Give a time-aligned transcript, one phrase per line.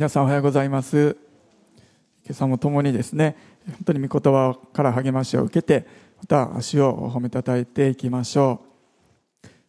[0.00, 1.14] 皆さんおはようございます
[2.24, 8.62] 今朝も共にですね本当に御言葉から励ましを受けてまた足を褒めたたえていきましょ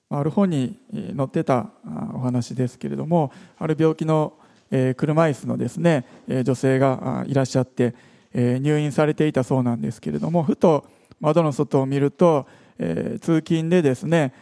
[0.09, 0.79] うある本に
[1.17, 1.71] 載ってた
[2.13, 4.31] お話ですけれどもある病気の
[4.69, 7.93] 車椅子のですね女性がいらっしゃって
[8.33, 10.85] 入院されていたそうなんですけれどもふと
[11.19, 12.47] 窓の外を見ると
[12.79, 14.33] 通勤でですね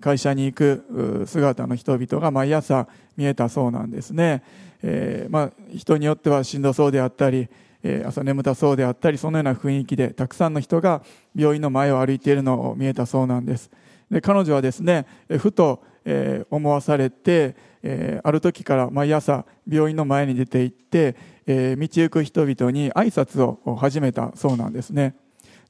[0.00, 4.42] 会社に行く姿の人々が毎朝見えたそうなんですね。
[4.82, 7.48] えー、まあ、人によってはしんどそうであったり、
[7.82, 11.02] えー、朝眠たそうであったりそのような雰囲気でたくさんの人が
[11.34, 13.70] 病院の前を歩いているのを見えたそうなんです。
[14.10, 15.06] で彼女はですね
[15.38, 21.14] ふと、えー、思わされて、えある時から毎朝病院の前に出て行って、
[21.46, 25.14] え道行く人々に挨拶を始めたそうなんですね。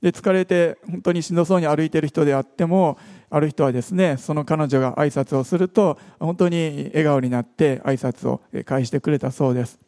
[0.00, 2.98] で疲れて本当にしんどそうに歩いている人であっても
[3.30, 9.78] ある人はですねその彼女が挨拶をすると本当に笑顔になって挨拶を返してくれたそうです。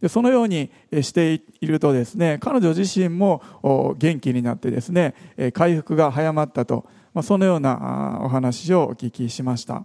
[0.00, 0.70] でそのように
[1.02, 3.42] しているとですね彼女自身も
[3.98, 5.14] 元気になってですね
[5.52, 9.84] 回復が早まったと、まあ、そのようなお話をお聞きしました。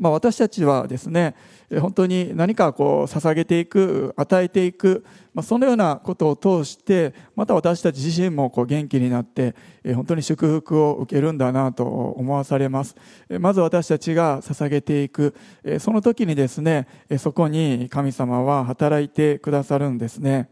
[0.00, 1.36] まあ、私たちはですね
[1.78, 9.54] 本当に何かこう捧げていく与えていく、まあ、そのようなことを通してまた私たち自身もこう元気になって
[9.94, 12.96] 本当に祝福を受けるんだなと思わされます。
[13.38, 15.34] まず私たちが捧げていく
[15.78, 20.48] その時にですねそこに神様は働いてくださるんですね。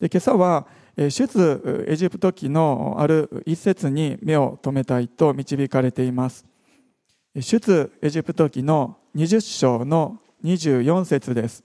[0.00, 6.55] で今朝は出エジプト記のある一節に目を留めたいと導かれています。
[7.42, 11.62] 出エジプト記の20章の24節です。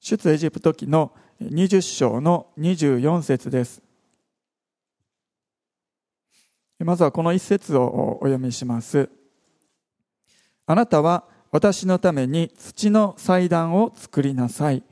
[0.00, 3.82] 出エジプト記の20章の24節です。
[6.78, 9.10] まずはこの一節をお読みします。
[10.64, 14.84] あなたは私のために土の祭壇を作りなさい。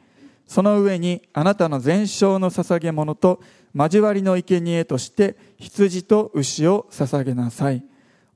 [0.46, 3.40] その上にあなたの全焼の捧げ物と
[3.74, 7.82] 交わりの生贄として羊と牛を捧げなさい。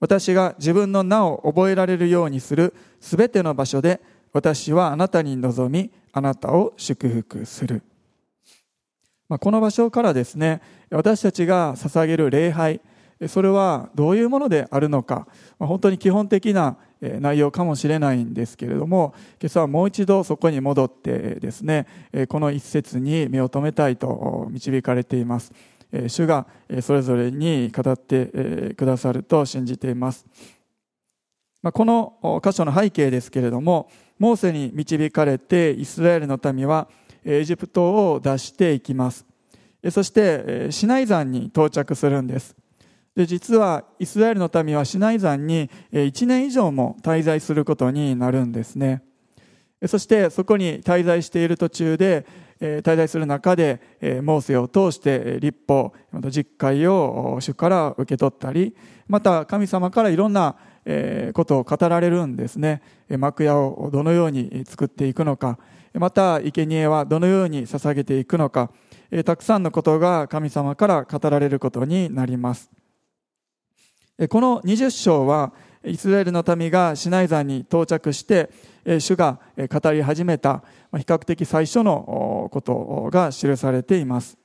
[0.00, 4.00] 私が自分の名を覚えられるようにするすべての場所で
[4.32, 7.82] 私はあなたに望みあなたを祝福する。
[9.28, 10.60] まあ、この場所からですね、
[10.90, 12.80] 私たちが捧げる礼拝、
[13.28, 15.28] それはどういうものであるのか、
[15.58, 21.86] まあ、本当に基本的な内容かもしれないんですけれども今朝はもう一度そこに戻ってですね
[22.28, 25.52] この一節に目を留めたいと導かれています。
[26.06, 26.46] 主が
[26.82, 30.24] それぞれに語ってくださると信じています。
[31.62, 36.88] この箇所の背景ですけれどもモーセに導かれてイスラエルの民は
[37.24, 39.26] エジプトを脱していきます。
[39.90, 42.54] そしてシナイ山に到着するんです。
[43.16, 49.02] で実はイスラエルの民はシナイ山に1年以上も滞在することになるんですね。
[49.86, 52.26] そしてそこに滞在している途中で
[52.60, 53.80] 滞在する中で
[54.22, 58.76] モーセを通して立法また実会を主から受け取ったり
[59.08, 60.56] また神様からいろんな
[61.32, 62.82] ことを語られるんですね。
[63.08, 65.58] 幕屋をどのように作っていくのか。
[65.94, 68.70] また生贄はどのように捧げていくのか。
[69.24, 72.70] たくさんのことが神様から語られることになります。
[74.28, 75.50] この20章は
[75.82, 78.50] イスラエルの民がシナイ山に到着して
[78.98, 84.36] 主が語り始めた比較的最初のことが記されています。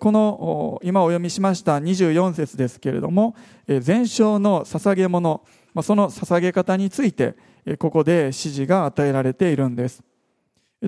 [0.00, 3.34] この今お読みしました24節ですけれども
[3.80, 5.42] 全焼の捧げ物
[5.82, 7.36] その捧げ方について
[7.78, 10.02] ここで指示が与えられているんです。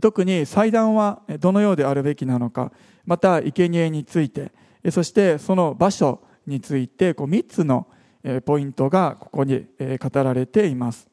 [0.03, 2.73] 特に祭壇はどのようであるべきなのか
[3.07, 4.53] また生贄について
[4.91, 7.87] そしてその場所についてこう3つの
[8.45, 11.09] ポイントがここに語られています。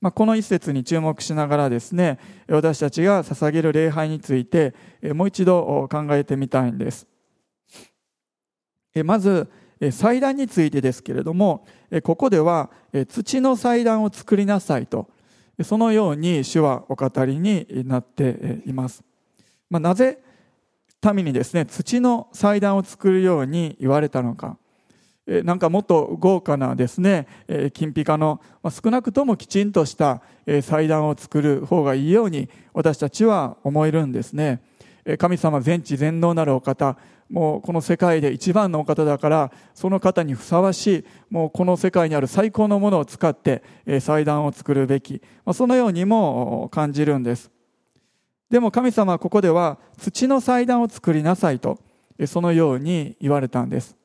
[0.00, 2.18] まあ、この一節に注目しながらですね
[2.48, 4.74] 私たちが捧げる礼拝について
[5.14, 7.06] もう一度考えてみたいんです。
[9.04, 9.48] まず
[9.90, 11.66] 祭壇についてですけれども
[12.02, 12.70] ここでは
[13.08, 15.10] 土の祭壇を作りなさいと
[15.62, 19.02] そのように主はお語りになっています。
[19.68, 20.18] まあ、なぜ
[21.12, 24.58] 民にですね土の祭壇を作るように言われたのか。
[25.26, 27.26] なんかもっと豪華なですね
[27.74, 28.40] 金ピカの
[28.70, 30.22] 少なくともきちんとした
[30.62, 34.62] 祭壇を作る方がいいように私たちは思えるんですね。
[35.18, 36.96] 神様全知全能なるお方
[37.28, 43.64] もうこの世界で一番のお方だからその方にふさわしいもうこの世界にある最高のものを使って
[44.00, 45.22] 祭壇を作るべき
[45.52, 47.50] そのようにも感じるんです。
[48.50, 51.78] でも神様はここでは土の祭壇を作りなさいと
[52.26, 53.96] そのように言われたんです。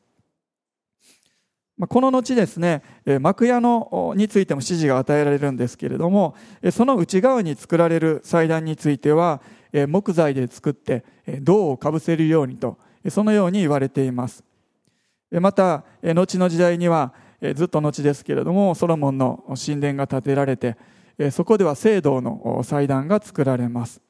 [1.89, 2.83] この後ですね
[3.19, 6.35] 幕屋のについても指示が与えられるんですけれども
[6.71, 9.41] その内側に作られる祭壇については
[9.87, 11.03] 木材で作って
[11.41, 12.77] 銅をかぶせるようにと
[13.09, 14.43] そのように言われています。
[15.31, 17.13] また後の時代には
[17.55, 20.77] ずっと後ですけれどもソロモンの神殿が建てられて
[21.31, 24.01] そこでは聖堂の祭壇が作られます。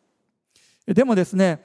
[0.87, 1.59] でもですね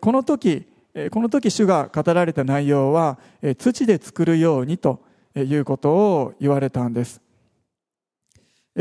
[0.00, 0.66] この時
[1.10, 3.18] この時主が語られた内容は
[3.58, 5.00] 土で作るようにと
[5.36, 7.20] いうことを言われたんです。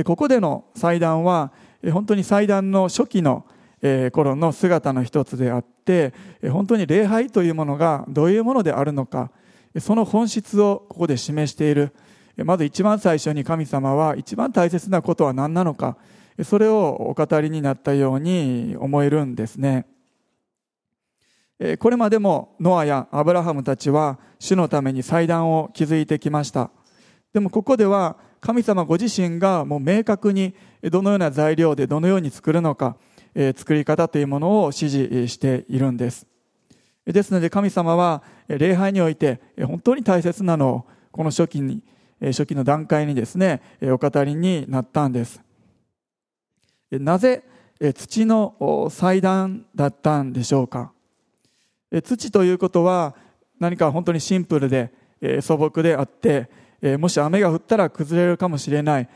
[0.05, 1.51] ここでの祭壇は
[1.91, 3.45] 本当に祭壇の初期の
[4.11, 6.13] 頃の姿の一つであって
[6.51, 9.31] 本当に礼拝というものがどういうものであるのか
[9.79, 11.93] その本質をここで示している。
[12.37, 15.97] まず一番最初に神様は一番大切なことは何なのか
[16.43, 19.85] それをお語りになったように思えるんですね。
[21.79, 26.71] これまでもノアやアブラハムたちは主のために祭壇を築いてきました。
[27.33, 32.95] でもここでは神様ご自身がもう明確にどのような材料でどのように作るのか
[33.55, 36.25] 作り方というものを指示しているんです。
[37.05, 41.83] ですので神様は礼拝において本当に大切なのをこの初期に
[42.21, 45.41] 初期の段階にですねお語りになったんです。
[46.91, 47.43] なぜ
[47.95, 50.91] 土の祭壇だったんでしょうか？
[52.03, 53.15] 土ということは
[53.59, 54.91] 何か本当にシンプルで
[55.41, 56.49] 素朴であって
[56.97, 59.09] もし雨が降ったら崩れるかもしれない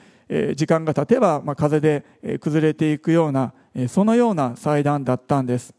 [0.56, 2.04] 時間が経てば風で
[2.40, 3.54] 崩れていくような
[3.88, 5.74] そのような祭壇だったんです。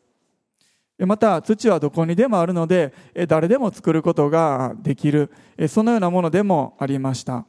[0.98, 2.92] また土はどこにでもあるので
[3.26, 5.30] 誰でも作ることができる
[5.68, 7.46] そのようなものでもありました。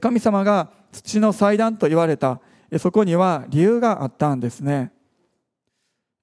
[0.00, 2.40] 神様が土の祭壇と言われた
[2.78, 4.92] そこには理由があったんですね。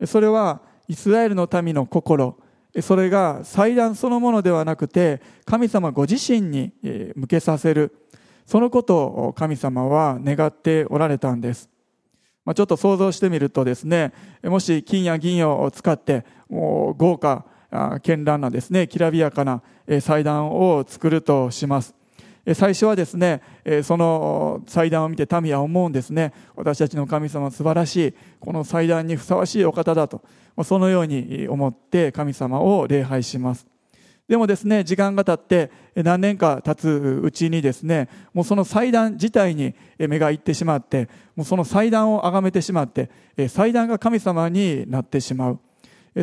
[0.05, 2.37] それはイスラエルの民の心。
[2.81, 6.71] それが祭壇そのものではなくて神様ご自身に
[7.15, 7.95] 向けさせる。
[8.45, 11.69] そのことを神様は願っておられたんです。
[12.43, 14.13] まあ、ちょっと想像してみるとですね
[14.43, 17.45] もし金や銀を使ってもう豪華
[18.01, 19.61] 絢爛なですねきらびやかな
[20.01, 22.00] 祭壇を作るとします。
[22.55, 23.41] 最初はですね
[23.83, 26.33] その祭壇を見て民は思うんですね。
[26.55, 30.21] 私たちの神様は素晴らしいこの祭壇にふさわしいお方だと。
[30.63, 33.67] そのように思って神様を礼拝します。
[34.27, 35.71] でもですね時間が経って
[36.01, 43.09] 何年か経つうちにですねもうその祭壇自体に目がいってしまってもうその祭壇を崇めてしまって
[43.49, 45.59] 祭壇が神様になってしまう。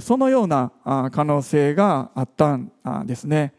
[0.00, 0.72] そのような
[1.12, 2.70] 可能性があったん
[3.04, 3.54] ですね。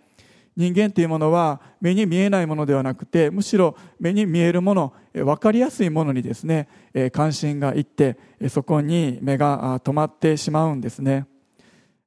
[0.59, 6.67] 人間というものは目に見えないものではなくてむしろ目に見えるもの分かりやすいものにですね
[7.13, 8.17] 関心がいって
[8.50, 11.27] そこに目が止まってしまうんですね。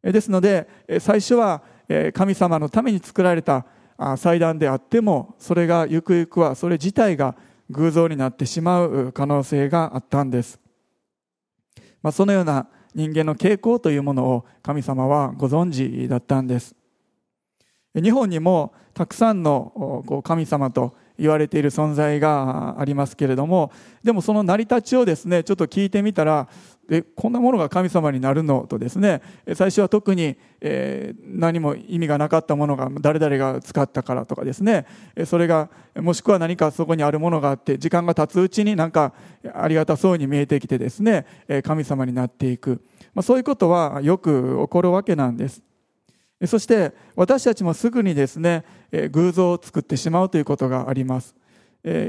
[0.02, 0.68] ですので
[1.00, 1.62] 最初は
[2.12, 3.64] 神様のために作られた
[4.18, 7.34] 祭壇であってもそれがゆくゆくはそれ自体が
[7.70, 10.60] 偶像になってしまう可能性があったんです、
[12.02, 16.81] まあ、そのような人間の傾向というものを神様はご存知だったんです。
[17.94, 23.70] 日本にもたくさんの神様と言われている存在がありますけれども
[24.02, 26.48] でもその成り立ちをですねちょっと聞いてみたら
[26.88, 29.22] でこんなものが神様になるのとですね
[29.54, 34.86] 最初は特に、え、何も意味がなかったものが誰々が使ったからとかですね
[35.26, 39.12] それがもしくは何かそこにあるものがあって時間が経つうちになんか
[39.54, 41.26] ありがたそうに見えてきてですね
[41.62, 42.82] 神様になっていく、
[43.14, 45.62] まあ、そういうことはよく起こるわけなんです。
[46.46, 48.64] そして私たちもすぐにですね
[49.10, 51.34] 偶像を作ってしまうということがあります。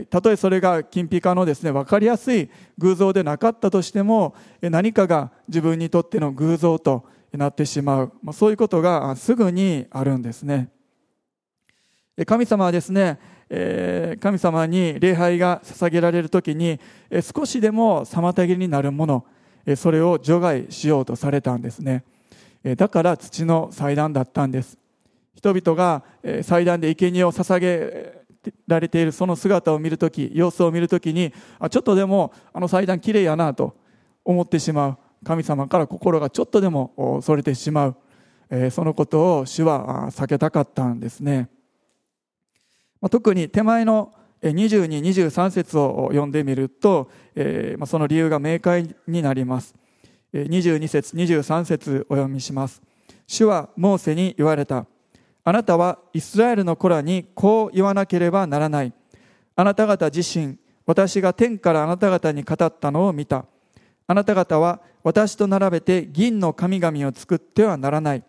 [0.09, 10.69] たとえそれが金ピカのですね分かりやすい偶像でなかったとしても何かが自分にとっての偶像となってしまう、そういうことがすぐにあるんですね。
[12.27, 13.19] 神様はですね
[14.19, 16.79] 神様に礼拝が捧げられる時に
[17.35, 19.25] 少しでも妨げになるもの
[19.75, 22.03] それを除外しようとされたんですね。
[22.63, 24.77] だから土の祭壇だったんです
[25.35, 26.03] 人々が
[26.43, 28.23] 祭壇で生贄を捧げ
[28.67, 33.75] られているその姿を見るとき、様子を見るときに、あちょっとでもあの祭壇きれいやなと
[34.23, 34.97] 思ってしまう。
[35.25, 37.95] 神様から心がちょっとでもそれてしまう。
[38.71, 41.49] そのことを主は避けたかったんですね。
[43.09, 47.09] 特に手前の22、23節を読んでみると、
[47.85, 49.73] その理由が明快になります。
[50.33, 52.81] 22節、23節お読みします。
[53.27, 54.85] 主はモーセに言われた。
[55.43, 58.93] あなたはイスラエルの子らにこう言わなければならない。
[59.55, 63.45] あなた方自身、私が天からあなた方に語ったのを見た。
[64.07, 68.23] あなた方は私と並べて銀の神々を作ってはならない。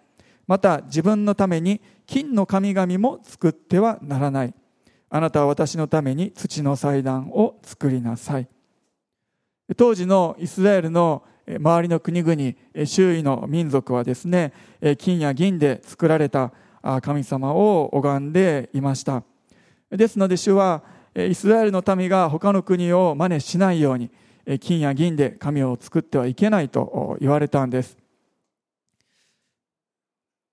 [0.47, 4.55] また自分のために金の神々も作ってはならない
[5.11, 8.49] あなたは私のために土の祭壇を作りなさい
[9.77, 14.53] 当時のイスラエルの周りの国々周囲の民族はですね
[14.99, 16.53] 金や銀で作られた
[17.03, 19.23] 神様を拝んでいました。
[19.91, 20.83] ですので主は
[21.15, 24.11] イスラエルの民が他の国を真似しないように
[24.61, 27.97] 金や銀で神を作ってはいけないと言われたんです。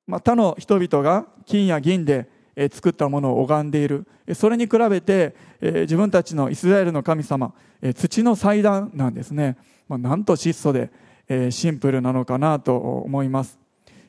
[0.07, 2.29] まあ、他の人々が金や銀で
[2.71, 4.05] 作ったものを拝んでいる。
[4.33, 7.53] それに比べて自分たちのイスラエルの神様
[7.95, 9.57] 土の祭壇なんですね、
[9.91, 10.89] まあ、なんと質素で
[11.27, 13.59] えシンプルなのかなと思います。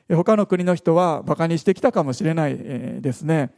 [0.09, 3.51] 他の国の人はバカにしてきたかもしれないえですね。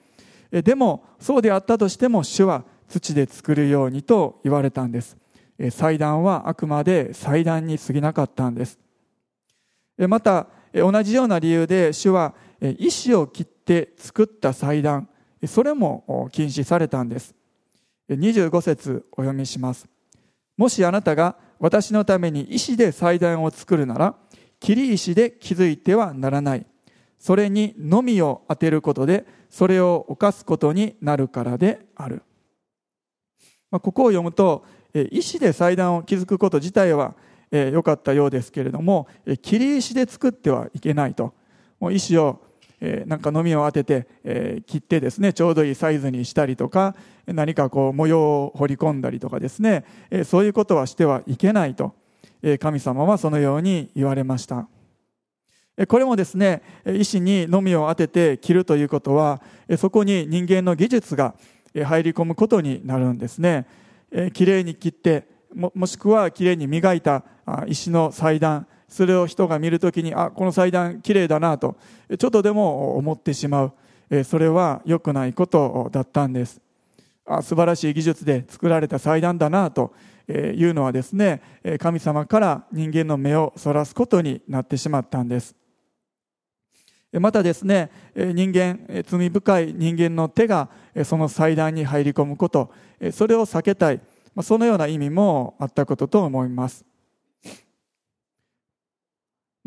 [0.52, 5.18] でもそうであったとしても主は土で作るようにと言われたんです。
[5.70, 8.80] 祭壇はあくまで祭壇に過ぎなかったんです。
[9.98, 15.08] また同じような理由で主は石を切って作った祭壇
[15.46, 17.36] それも禁止されたんです。
[18.10, 19.88] 25節お読みします。
[20.58, 24.16] もしあなたが私のために石で祭壇を作るなら
[24.60, 26.66] 切り石で築いてはならない。
[27.20, 32.24] それにのみを当てることでそれを犯すことになるからである。
[33.72, 34.66] まあここを読むと
[35.12, 37.16] 石で祭壇を築くこと自体は
[37.52, 39.08] えー、かったようですけれども、
[39.42, 41.34] 切り石で作ってはいけないと。
[41.80, 42.42] もう石を、
[42.88, 51.96] えー、なんかのみを当てて、えー、切ってですねちょうどいいサイズにしたりとか何かこう模様を彫り込んだりとかですね、えそういうことはしてはいけないと、
[52.44, 54.68] え神様はそのように言われました。
[55.88, 59.42] これもですね石にのみを当てて切るということは
[59.78, 61.34] そこに人間の技術が
[61.74, 63.66] 入り込むことになるんですね。
[64.34, 67.24] きれいに切ってももしくはきれいに磨いた
[67.66, 71.76] 石の祭壇それを人が見るときにあこの祭壇きれいだなと
[72.18, 73.74] ちょっとでも思ってしまう。
[74.24, 76.62] それは良くないことだったんです。
[77.26, 79.94] あ素晴らしい技術で作られた祭壇だなと
[80.30, 81.42] いうのはですね
[81.80, 85.56] 神様から人間の目をそらすことになってしまったんです。
[87.14, 90.70] またですね人間罪深い人間の手が
[91.04, 92.72] その祭壇に入り込むこと
[93.12, 94.00] それを避けたい。
[94.44, 96.86] そのような意味もあったことと思います。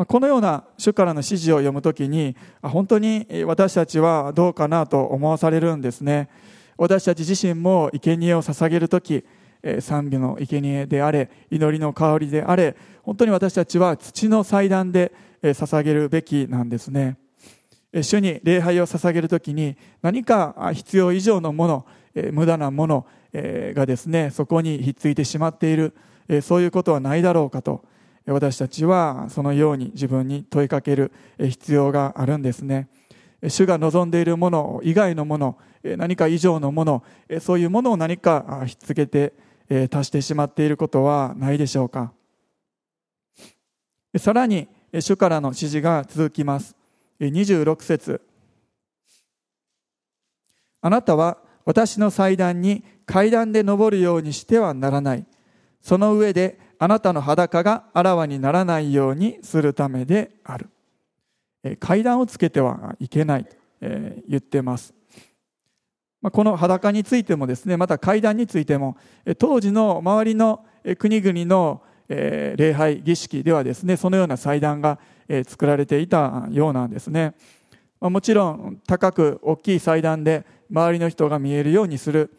[0.07, 6.29] このような主からの指示を読むときに本当に私たちはどうかなと思わされるんですね。
[6.77, 9.25] 私たち自身も生贄を捧げるとき
[9.81, 15.13] 賛美の生贄であれ祈りの香りであれ本当に私たちは土の祭壇で
[15.43, 17.17] 捧げるべきなんですね。
[17.93, 21.87] 主に礼拝を捧げるときに何か必要以上のもの
[22.33, 25.93] 無駄なものがですねそこにひっついてしまっている
[26.43, 27.83] そういうことはないだろうかと。
[28.31, 32.89] 私たちはそのように自分に問いかける必要があるんですね。
[33.49, 37.05] 主が望んでいるもの以外のもの何か以上のもの
[37.41, 39.33] そういうものを何かひっつけて
[39.93, 42.13] 足してしまっていることはないでしょうか。
[44.19, 46.77] さらに主からの指示が続きます。
[47.21, 48.21] 26節。
[50.81, 55.27] あなたは私の祭壇に階段で登るようにしてはならない。
[55.81, 60.69] その上であなたの裸があらわにならないようにするためである。
[61.65, 64.95] え階段をつけてはいけないと、え言ってます。
[66.21, 68.97] まこの裸についてもですね、また階段についても、
[69.39, 70.65] 当時の周りの
[70.99, 74.99] 国々の礼拝儀式ではですね、そのような祭壇が
[75.47, 77.35] 作られていたようなんですね。
[78.01, 82.31] もちろん高く大きい祭壇で周りの人が見えるようにする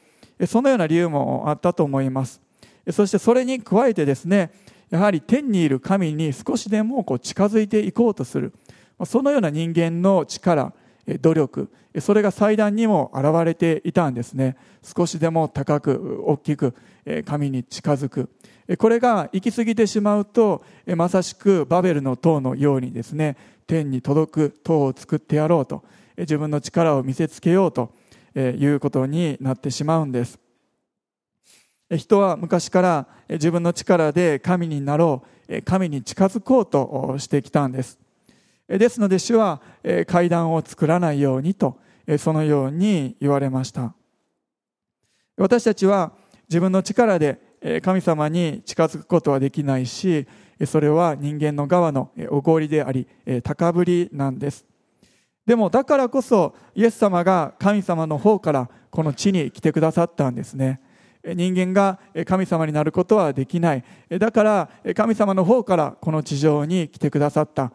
[0.47, 2.41] そのような理由もあったと思います
[2.91, 4.51] そしてそれに加えてですね
[4.89, 8.53] やはり天にいる神に少しでもこう近づいていこうとする。
[9.05, 10.73] そのような人間の力
[11.21, 14.57] 努力それが祭壇にも現れていたんですね。
[14.83, 16.75] 少しでも高く大きく
[17.25, 18.29] 神に近づく。
[18.77, 20.63] これが行き過ぎてしまうと
[20.95, 25.83] まさしくバベルの塔のようにですね天に届く塔を作ってやろうと。
[26.17, 27.93] 自分の力を見せつけようと
[28.35, 30.48] いうことになってしまうんです。
[31.97, 37.97] 人は昔から自分の力で神になろう神に近づこうとしてきたんです。
[38.67, 39.61] ですので主は
[40.05, 41.79] 階段を作らないようにと
[42.19, 43.95] そのように言われました。
[45.37, 46.11] 私たちは
[46.47, 47.39] 自分の力で
[47.81, 50.27] 神様に近づくことはできないし
[50.65, 53.07] それは人間の側のおごりであり
[53.43, 54.65] 高ぶりなんです。
[55.47, 60.79] でもだからこそイエス様が神様の方からこの地に来てくださったんですね。
[61.23, 63.83] 人間が神様になることはできない。
[64.09, 67.71] だから神様の方からこの地上に来てくださった。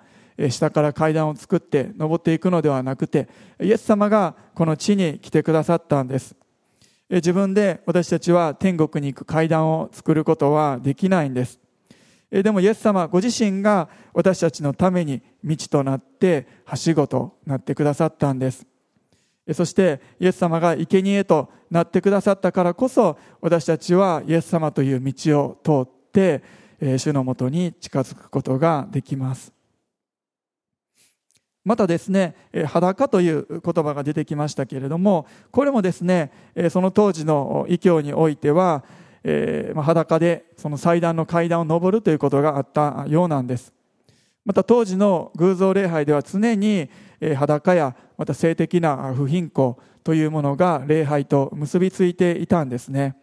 [0.48, 3.28] 下から階段を作って登っていくのではなくて
[3.62, 6.34] イエス様がこの地に来てくださったんです。
[7.10, 11.60] 自分で私たちは天国に行く階段を作ることはできないんです。
[12.30, 18.66] でもイエス様ご自身が私たちのために道となってはしごとなってくださったんです。
[19.52, 26.40] そしてイエス様が生贄となってくださったからこそ私たちはイエス様という道を通って
[26.98, 29.52] 主のもとに近づくことができます。
[31.64, 36.30] またですね裸という言葉が出てきましたけれどもこれもですね
[36.70, 38.84] その当時の異教においては
[39.74, 43.72] 裸でその祭壇の階段を上るということがあったようなんです。
[44.44, 46.88] また当時の偶像礼拝では常に
[47.34, 53.16] 裸やまた性的な不貧困というものが礼拝と結びついていたんですね。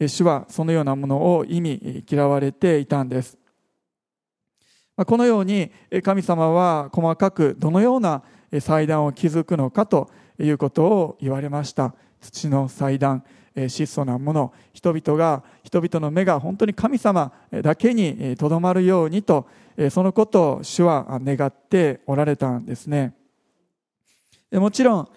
[0.00, 3.38] 主はそのようなものを意味嫌われていたんです。
[4.96, 5.70] このように
[6.02, 8.22] 神様は細かくどのような
[8.60, 11.94] 祭壇を築くのかということを言われました。
[12.20, 13.22] 土の祭壇
[13.68, 19.46] 質素なもの人々が人々の目が本当に神様だけにとどまるようにと
[19.90, 23.14] そのことを主は願っておられたんですね。
[24.52, 25.08] もちろん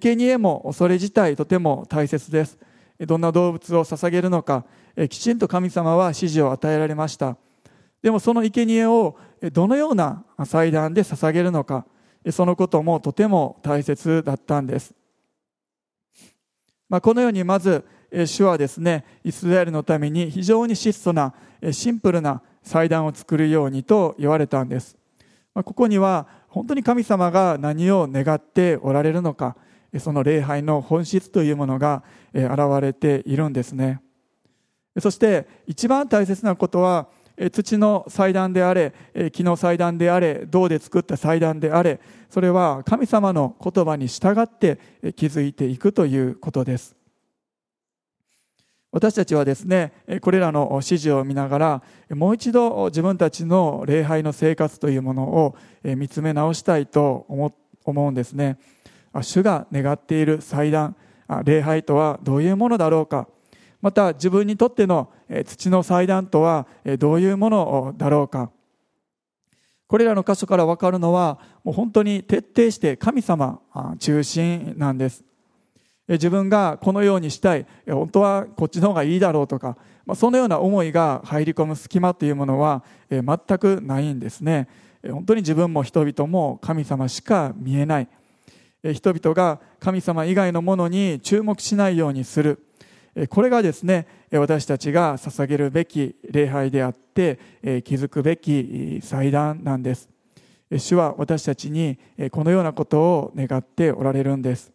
[0.00, 2.58] 生贄もそれ自体とても大切です。
[3.00, 4.64] どんな動物を捧げるのか
[5.08, 7.36] きちんと神様は指示を与えられました。
[8.02, 9.16] でもその生贄を
[9.52, 11.84] どのような祭壇で捧げるのか
[12.30, 14.94] そのこともとても大切だったんです、
[16.88, 17.84] まあ、このようにまず
[18.26, 21.34] 主はですねイスラエルのために非常に質素な
[21.72, 24.96] シンプルな祭壇を作るようにと言われたんです、
[25.54, 26.26] ここには
[26.58, 29.56] 本当に神様が何を願っておられるのか
[30.00, 32.02] その礼拝の本質というものが
[32.34, 32.48] 現
[32.82, 34.00] れているんですね。
[34.98, 37.06] そして一番大切なことは
[37.52, 38.92] 土の祭壇であれ
[39.32, 44.80] 木の祭壇であれ銅で作った祭壇であれそれは神様の言葉に従って
[45.14, 46.97] 築いていくということです。
[48.98, 57.24] 私たちはですねこれらの指示を見ながらもう一度自分たちの礼拝の生活というものを見つめ直したいと
[57.84, 58.58] 思うんですね。
[59.22, 60.96] 主が願っている祭壇
[61.44, 63.28] 礼拝とはどういうものだろうか。
[63.80, 65.12] また自分にとっての
[65.46, 66.66] 土の祭壇とは
[66.98, 68.50] どういうものだろうか。
[69.86, 73.60] これらの箇所から分かるのはもう本当に徹底して神様
[74.00, 75.27] 中心なんです。
[76.08, 77.66] 自分がこのようにしたい。
[77.86, 79.76] 本当はこっちの方がいいだろうとか。
[80.14, 83.26] そのような思いが入り込む隙間というものは全
[83.58, 84.68] くないんですね。
[85.06, 88.08] 本当に自分も人々も神様しか見えない。
[88.94, 92.64] 人々が神様以外のものに注目しないようにする。
[93.28, 100.08] これがですね私たちが捧げるべき礼拝であって築くべき祭壇なんです。
[100.70, 101.98] 主は私たちに
[102.30, 104.72] このようなことを願っておられるんです。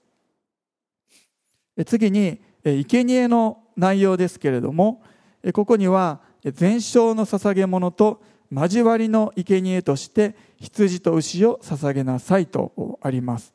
[1.85, 5.01] 次に生贄の内容ですけれども
[5.53, 13.53] ここには全焼の捧げ物と交わりの生贄として羊と牛を捧げなさいとあります。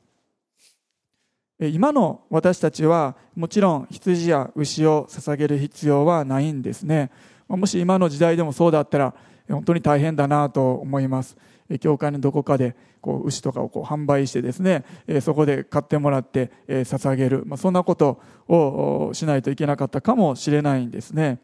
[1.60, 7.10] 今の私たちはもちろん羊や牛を捧げる必要はないんですね。
[7.48, 9.14] もし今の時代でもそうだったら
[9.48, 11.36] 本当に大変だなと思います。
[11.80, 12.74] 教会のどこかで
[13.08, 14.84] こう牛とかをこう販売してですね
[15.22, 21.38] そこで買ってもらって捧げる、まあ、そんなことをしないといけなかったかもしれないんですね。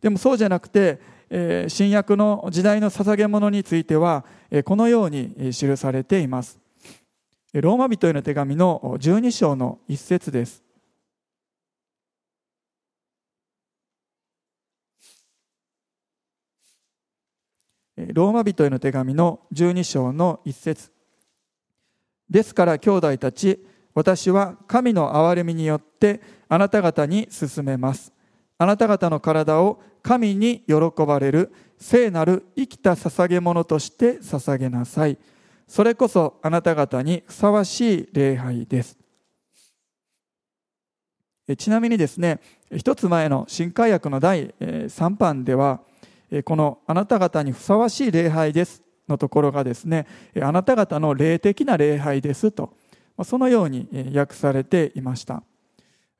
[0.00, 1.00] でもそうじゃなくて
[1.66, 4.24] 新約の時代の捧げ物については
[4.64, 6.60] このように記されています。
[7.52, 10.62] ローマ人への手紙の12章の一節です。
[17.96, 20.92] ローマ人への手紙の12章の一節。
[22.28, 23.64] ですから兄弟たち
[23.94, 28.12] 私は神の憐れみによってあなた方に進めます。
[28.56, 35.18] あなた方の体を神に喜ばれる聖なる生きた捧げ物として捧げなさい。
[35.66, 38.96] それこそあなた方にふさわしい礼拝です。
[41.56, 42.40] ちなみにですね
[42.76, 45.80] 一つ前の新海訳の第3版では
[46.44, 48.82] このあなた方にふさわしい礼拝です。
[49.08, 50.06] のところがですね
[50.40, 52.74] あなた方の霊的な礼拝ですと
[53.24, 55.42] そのように訳されていました。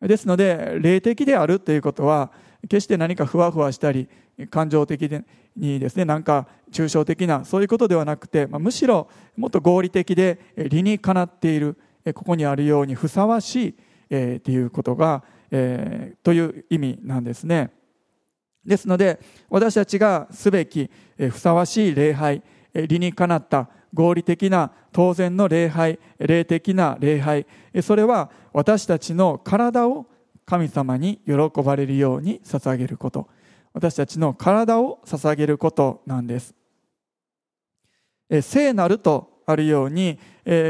[0.00, 2.30] ですので霊的であるということは
[2.62, 4.08] 決して何かふわふわしたり
[4.50, 5.10] 感情的
[5.56, 11.76] にですねなんか抽象的なそういうことではなくて、むしろもっと合理的で理にかなっている
[12.14, 13.74] ここにあるようにふさわしい、
[14.10, 17.70] えー、っていうことが、えー、という意味なんですね。
[18.64, 22.42] ですので私たちがすべきえふさわしい礼拝
[22.86, 27.46] 理にかなった合理的な当然の礼拝霊的な礼拝。
[27.82, 30.06] それは私たちの体を
[30.44, 33.28] 神様に喜ばれるように捧げること。
[33.72, 36.54] 私たちの体を捧げることなんです。
[38.42, 40.18] 聖なるとあるように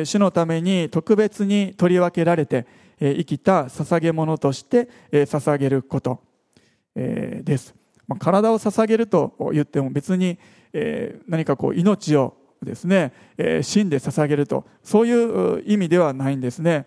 [0.04, 2.66] 主のために特別に取り分けられて
[3.00, 6.20] 生きた捧げ物として捧げること。
[6.94, 7.76] です。
[8.18, 10.36] 体を捧げると言っても別に
[11.26, 13.12] 何かこう命をですね
[13.62, 14.64] 死んで捧げると。
[14.82, 16.86] そういう意味ではないんですね。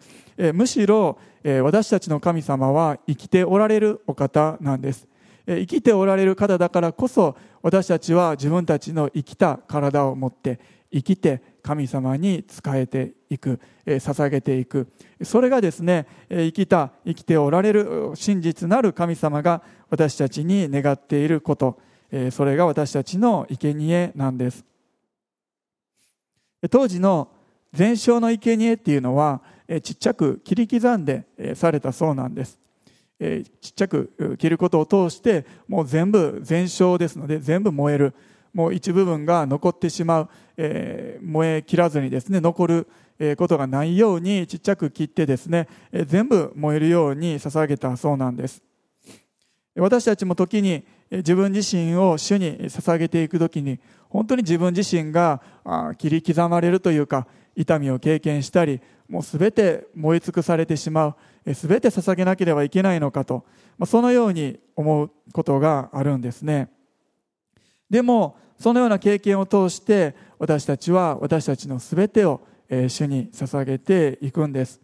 [0.53, 5.07] むしろ私たちの神様は生きておられるお方なんです。
[5.47, 10.59] 生きておられる方だからこそ私たちは自分たちの生きた体を持って
[10.93, 14.87] 生きて神様に仕えていく捧げていく。
[15.23, 21.79] それがですね生きた生きておられる真実なる神様が私たちに願っていること。
[22.31, 24.65] それが私たちの生贄なんです。
[26.69, 27.29] 当時の
[27.73, 29.41] 全焼の生贄っていうのは
[29.81, 32.59] ちっちゃく切り刻んでされたそうなんです。
[33.19, 38.13] ちっちゃく切ることを通してもう全部全焼ですので全部燃える。
[38.53, 42.87] もう一部分が残ってしまう、え、燃え切らずにですね残る
[43.37, 45.69] ことがないようにちっちゃく切ってですね
[46.05, 48.61] 全部燃えるように捧げたそうなんです。
[49.75, 55.41] 私たちも時に自分自身を主に捧げていく時に本当に自分自身が
[55.97, 63.45] 切り刻まれるというか痛みを経験したりもう全て燃え尽くされてしまう全て捧げなければいけないのかと
[63.85, 66.69] そのように思うことがあるんですね。
[67.89, 74.79] でもそのような経験を通して私たちは私たちの全てを主に捧げていくんです。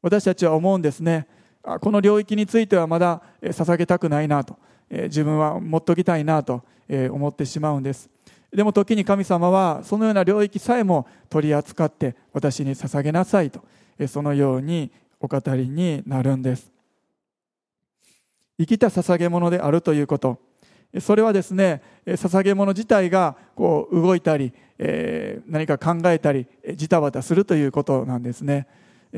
[0.00, 1.26] 私たちは思うんですね。
[1.62, 4.56] この領域についてはまだ捧げたくないなと。
[4.90, 6.62] 自分は持っときたいなと
[7.10, 8.08] 思ってしまうんです。
[8.50, 13.62] でも時に神様はそのような領域さえも取り扱って私に捧げなさいと
[14.06, 16.70] そのようにお語りになるんです。
[18.58, 20.38] 生きた捧げ物であるということ。
[21.00, 28.66] それはですね捧げ物自体がこう動いたり、え、何か考えたりジタバタするということなんですね。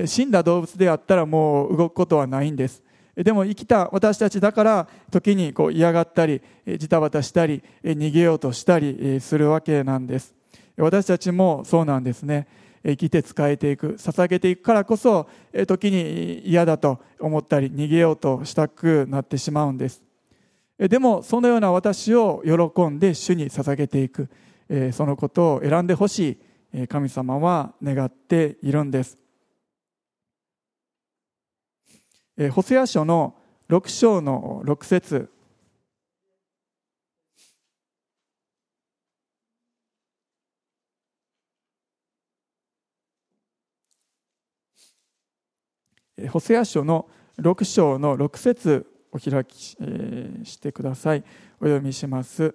[0.06, 2.82] 死んだ動物であったらもう動くことはないんです。
[3.22, 6.40] でも生きた私たちだから時にこう嫌がったり
[6.78, 10.34] ジタバタしたり逃げようとしたりするわけなんです。
[10.76, 12.46] 私たちもそうなんですね。
[12.82, 15.28] 生きて仕えていく捧げていくからこそ
[15.66, 20.02] 時に嫌だと思ったり逃げようとしたくなってしまうんです。
[20.78, 24.30] でもそのような私を喜んで主に捧げていく
[24.92, 26.38] そのことを選んでほし
[26.72, 29.18] い神様は願っているんです。
[32.48, 33.34] ホセア書の
[33.68, 35.28] 6章の6節。
[46.30, 51.24] ホセア書の6章の6節お開き、えー、してください。
[51.60, 52.54] お読みします。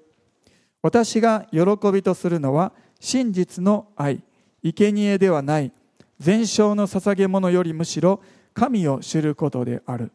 [0.81, 1.59] 私が喜
[1.91, 4.23] びとするのは真実の愛。
[4.63, 5.71] 生贄ではない。
[6.19, 8.21] 全焼の捧げ物よりむしろ
[8.55, 10.11] 神を知ることである。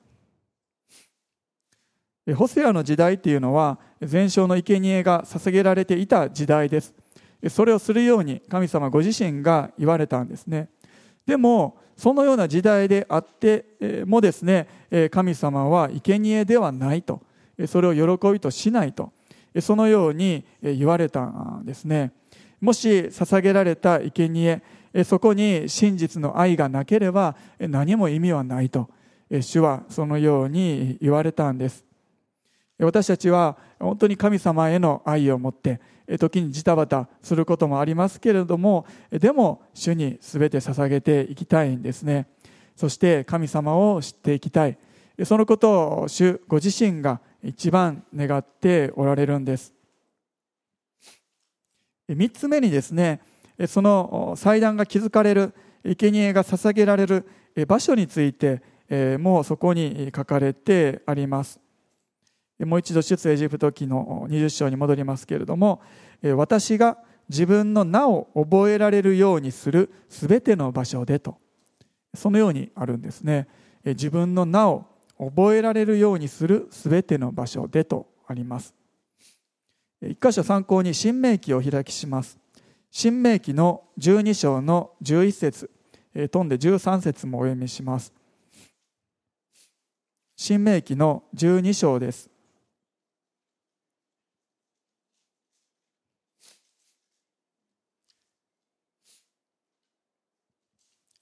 [2.34, 6.94] ホセアの時代っていうのは全焼の生贄が捧げられていた時代です。
[7.48, 10.68] それをするように神様ご自身が言われたんですね。
[11.26, 14.68] でもそのような時代であってもですね
[15.10, 17.22] 神様は生贄ではないと。
[17.66, 19.12] それを喜びとしないと。
[19.60, 22.12] そのように言われたんですね。
[22.60, 24.62] もし捧げられた生贄
[25.04, 28.88] そこに真実の愛がなければ何も意味はないと。
[29.40, 31.84] 主はそのように言われたんです。
[32.78, 35.80] 私たちは本当に神様への愛を持って
[36.18, 42.26] 時にジタバタすることもありますけれどもでも主に全て捧げていきたいんですね。
[42.74, 44.78] そして神様を知っていきたい。
[45.24, 49.74] そのことを主ご自身が一番願っておられるんです。
[52.08, 53.20] 3つ目にですね
[53.66, 57.26] その祭壇が築かれる生贄が捧げられる
[57.66, 58.62] 場所について
[59.18, 61.60] もうそこに書かれてあります。
[62.60, 65.80] もう一度出エジプト記の20章に戻りますけれども
[66.36, 71.38] 私が自分の名を覚えられるようにするすべての場所でと。
[72.12, 73.46] そのようにあるんですね。
[73.84, 78.74] 自分の名を覚えられるようにするすべての場所でとあります。
[80.02, 82.39] 一箇所参考に新明記を開きします。
[82.90, 85.70] 新明記の12章の11節
[86.12, 88.12] 飛んで13節もお読みします。
[90.36, 92.28] 新明記の12章です。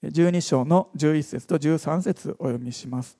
[0.01, 3.17] 12章の11節と13節お読みします。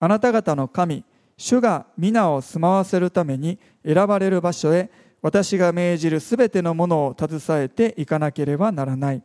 [0.00, 1.04] あなた方の神
[1.36, 9.22] 主が皆を住まわせるために選ばれる場所へ私が命じるすべてのものを携えていかなければならない。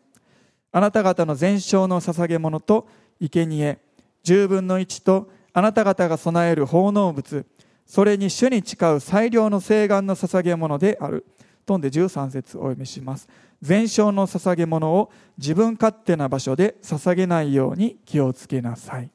[0.72, 2.88] あなた方の全焼の捧げ物と
[3.20, 3.78] 生贄
[4.24, 7.46] 十分の一とあなた方が備える奉納物
[7.86, 11.26] それに主に誓う最良の誓願の捧げ物である。
[11.66, 13.30] 飛んで13節お読みします。
[13.62, 19.10] 全焼の捧げ物を自分勝手な場所で捧げないように気をつけなさい。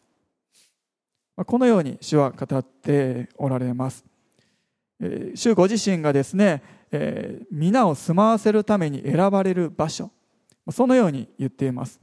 [1.36, 4.04] このように主は語っておられます。
[5.34, 6.62] 主ご自身がですね
[7.50, 10.10] 皆を住まわせるために選ばれる場所。
[10.70, 12.00] そのように言っています。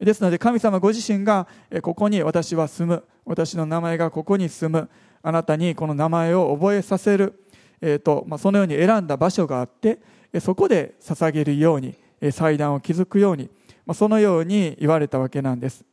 [0.00, 1.46] ですので神様ご自身が
[1.82, 3.04] ここに私は住む。
[3.24, 4.88] 私の名前がここに住む。
[5.22, 7.44] あなたにこの名前を覚えさせる、
[7.80, 9.98] えーとまあ、そのように選んだ場所があって
[10.40, 11.96] そこで捧げるように
[12.30, 13.50] 祭壇を築くように、
[13.84, 15.84] まあ、そのように言われたわけなんです。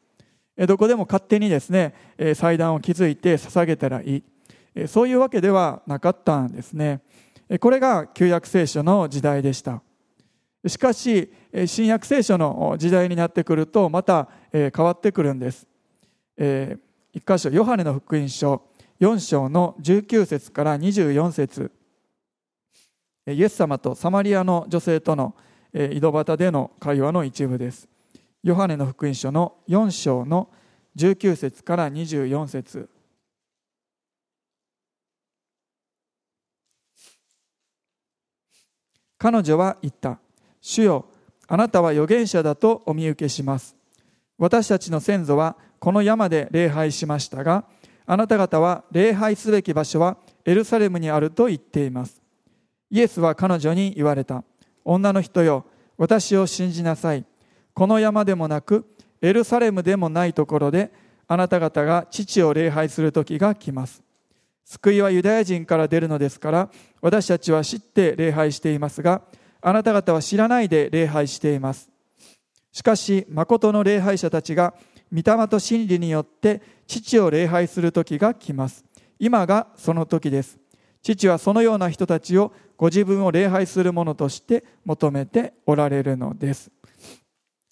[0.57, 1.93] どこでも勝手にですね
[2.35, 4.23] 祭壇を築いて捧げたらいい。
[4.87, 7.01] そういうわけではなかったんですね。
[7.59, 9.81] これが旧約聖書の時代でした。
[10.67, 11.31] しかし
[11.67, 15.67] 新約聖書の時代になってくるとまた変わってくるんです。
[17.13, 18.63] 一箇所ヨハネの福音書
[18.99, 21.71] 4章の19節から24節。
[23.27, 25.35] イエス様とサマリアの女性との
[25.73, 27.87] 井戸端での会話の一部です。
[28.43, 30.49] ヨハネの福音書の4章の
[30.95, 32.89] 19節から24節。
[39.25, 40.19] 彼女は言った。
[40.61, 41.07] 主よ
[41.47, 43.75] あなたは預言者だとお見受けします。
[44.37, 47.65] 私たちの先祖はこの山で礼拝しましたが
[48.05, 52.21] あなた方は礼拝すべき場所はエルサレムにあると言っています。
[52.91, 54.43] イエスは彼女に言われた。
[54.83, 55.65] 女の人よ
[55.97, 57.25] 私を信じなさい。
[57.73, 58.85] この山でもなく
[59.23, 60.93] エルサレムでもないところで
[61.27, 64.04] あなた方が父を礼拝する時が来ます。
[64.65, 66.69] 救いはユダヤ人から出るのですから
[67.01, 69.21] 私たちは知って礼拝していますが
[69.61, 71.89] あなた方は知らないで礼拝しています。
[72.71, 74.73] しかし誠の礼拝者たちが
[75.11, 78.83] 御霊と真理によって父を礼拝する時が来ます。
[79.17, 80.59] 今がその時です。
[81.01, 86.71] 父はそのような人たちをご自分を礼拝するものとして求めておられるのです。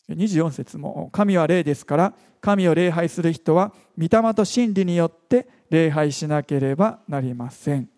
[0.10, 7.90] 24節も神は霊ですから神を礼拝する人は御霊と真理によって礼拝しなければなりません。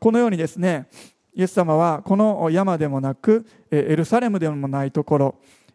[0.00, 0.88] このようにですね
[1.32, 5.34] イエス様はこの山でもなくエルサレムでもないところ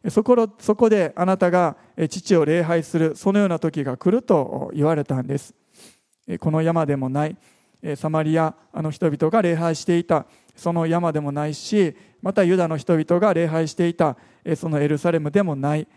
[0.10, 1.78] そこそこであなたが
[2.10, 5.56] 父を礼拝するそのような時が来ると言われたんです。
[6.42, 7.38] この山でもない
[7.96, 14.18] サマリアの人々が礼拝していたその山でもないしまたユダの人々が礼拝していた
[14.58, 15.88] そのエルサレムでもない。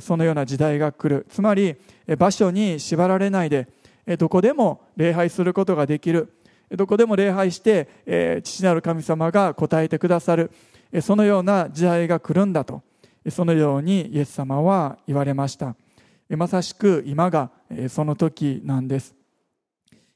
[0.00, 1.26] そのような時代が来る。
[1.30, 1.76] つまり
[2.18, 3.68] 場所に縛られないで
[4.18, 6.32] どこでも礼拝することができる。
[6.70, 10.52] どこでも礼拝して、え、父なる神様が答えてくださる、
[11.02, 12.82] そのような時代が来るんだと。
[13.28, 15.74] そのようにイエス様は言われました。
[16.30, 17.50] まさしく今が
[17.88, 19.14] その時なんです。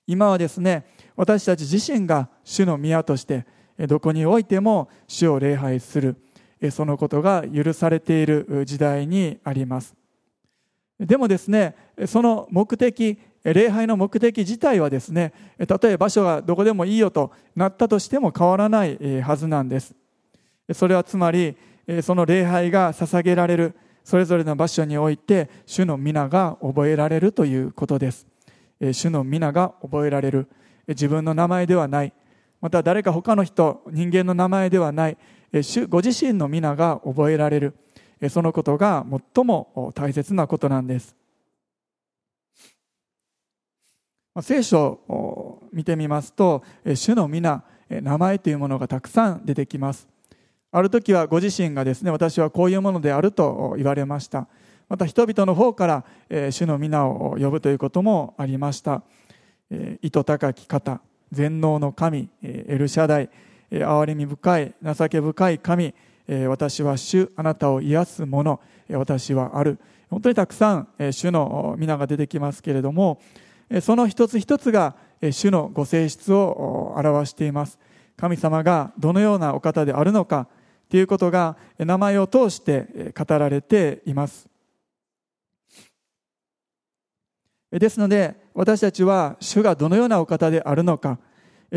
[0.06, 0.86] 今はですね
[1.16, 3.46] 私たち自身が主の宮として
[3.88, 6.16] どこにおいても主を礼拝する。
[6.70, 9.94] そのことが許されている時代にあります。
[10.98, 11.74] でもですね
[12.07, 15.33] その目的礼拝の目的自体はですね
[15.66, 19.94] たとえ場所がどこでもいいよとなったとしても変わらないはずなんです。
[20.72, 21.57] それはつまり
[22.03, 28.27] その礼拝が捧げられるそれぞれの場所において主の皆が覚えられるということです。
[28.92, 30.48] 主の皆が覚えられる。
[30.87, 32.12] 自分の名前ではない。
[32.61, 35.18] また誰か他の人人間の名前ではない。
[35.88, 37.74] ご自身の皆が覚えられる
[38.28, 41.14] そのことが最も大切なことなんです。
[44.42, 46.64] 聖書を見てみますと
[46.96, 50.08] 主の皆名前というものがたくさん出てきます。
[50.72, 54.48] ある時はご自身がですね私はこういうものであると言われました。
[54.88, 59.02] また人々の方から主の皆を呼ぶということもありました。
[60.02, 63.30] 糸高き方全能の神エルシャダイ
[63.70, 65.94] 憐れみ深い情け深い神
[66.48, 69.79] 私は主あなたを癒す者私はある。
[70.11, 73.20] 本当にたくさん主の皆が出てきますけれども
[73.83, 74.94] その一つ一つが
[75.33, 77.79] 主のご性質を表しています。
[78.16, 80.46] 神様がどのようなお方であるのか
[80.88, 84.48] ということが名前を通して語られています。
[87.70, 91.18] ですので私たちは主がどのようなお方であるのか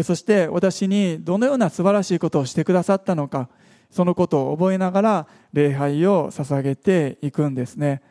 [0.04, 3.50] そして私にどのような素晴らしいことをしてくださったのか
[3.90, 8.02] そのことを覚えながら礼拝を捧げていくんですね。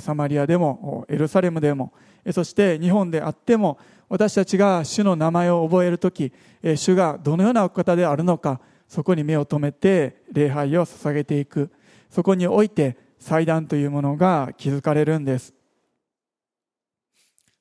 [0.00, 1.92] サマリアでもエルサレムでも
[2.32, 6.32] そして日本であっても私たちが主の名前を覚える時
[6.74, 11.70] 主がどのようなお方であるのかそこに目を留めて礼拝を捧げていく。
[12.10, 15.54] そこにおいて祭壇というものが築かれるんです、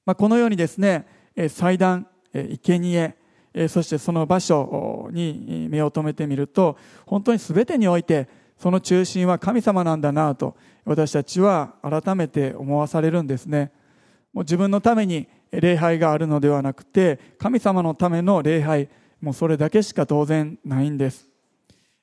[0.06, 1.06] まあ、このようにですね
[1.49, 3.15] 祭壇生贄
[3.69, 13.71] そしてその場所に目を留めてみると本当に全てにおいてその中心は神様なんだなと私たちは改めて思わされるんですね。
[14.33, 18.89] もう自分のために礼拝があるのではなくて神様のための礼拝
[19.21, 21.29] もうそれだけしか当然ないんです。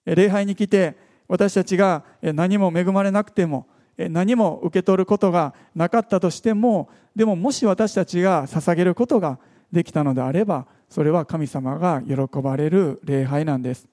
[0.07, 0.97] 礼拝に来て
[1.29, 3.67] 私たちが何も恵まれなくても
[3.99, 9.39] 何も受け取ることがなかったとしてもでももし私たちが捧げることが
[9.71, 13.89] できたのであればそれは神様が喜ばれる礼拝なんです。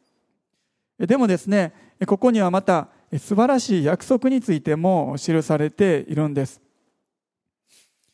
[0.99, 1.73] でもですね
[2.05, 6.61] ここにはまた素晴らしい約束についても記されているんです。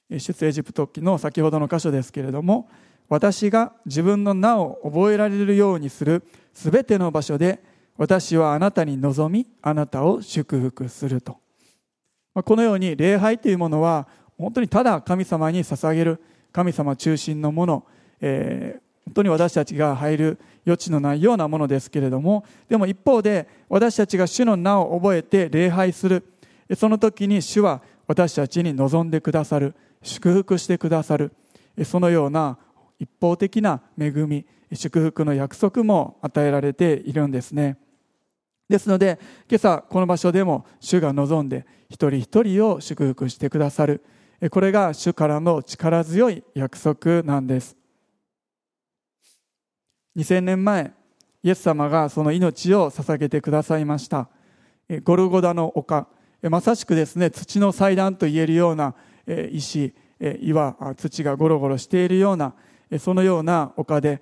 [0.09, 2.69] 出エジプト記の先ほどの箇所ですけれども
[3.09, 7.63] 私が自分の名を覚えられるようにするすべての場所で
[7.97, 11.37] 私はあなたに望みあなたを祝福すると。
[12.35, 16.21] このように礼拝というものは本当にただ神様に捧げる
[16.51, 17.85] 神様中心のもの、
[18.27, 26.23] えー、本当に私たちが入る余地のないようなものですけれどもでも一方で私たちが主の名を覚えて礼拝する。
[26.75, 29.75] その時に主は私たちに望んでくださる。
[30.01, 31.33] 祝福してくださる。
[31.83, 32.57] そのような
[32.99, 37.77] 一方的な恵み祝福の約束も与えられているんですね。
[38.67, 44.03] ですので今朝この場所でも主が望んで一人一人を祝福してくださる。
[44.49, 47.84] これが主からの力強い約束なんです。
[50.15, 50.93] 2000年前
[51.43, 54.29] イエス様がその命を捧げてくださいました。
[55.03, 56.07] ゴルゴダの丘。
[56.43, 58.95] まさしくですね土の祭壇と言えるような
[59.51, 59.93] 石。
[60.41, 62.53] 岩土がゴロゴロしているような
[62.99, 64.21] そのような丘で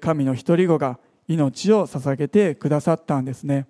[0.00, 0.98] 神の一人子が
[1.28, 3.66] 命を捧げてくださったんですね。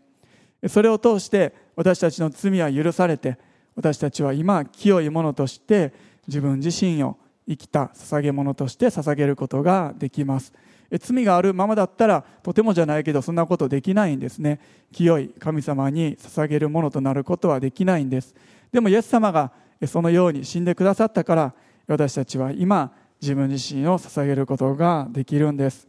[0.67, 3.39] それを通して私たちの罪は許されて
[3.77, 5.93] 私たちは今清いものとして
[6.27, 7.17] 自分自身を
[7.49, 10.53] 生きた捧げ物として捧げることができます。
[10.99, 14.61] 罪があるままだったらとてもじゃないけどそんなことできないんですね。
[14.93, 18.35] 清い神様に捧げるものとなることはできないんです。
[18.73, 19.53] でもイエス様が
[19.87, 21.55] そのように死んでくださったから
[21.87, 25.89] 私たちは今自分自身を捧げることができるんです。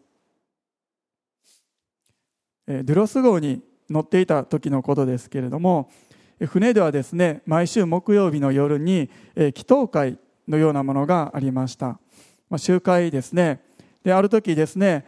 [2.68, 5.90] ドゥロス号に乗っていた時のことですけれども
[6.48, 12.00] 船ではですね毎週木曜日の夜に祈祷会のようなものがありました。
[12.50, 13.62] まあ集会ですね。
[14.04, 15.06] である時ですね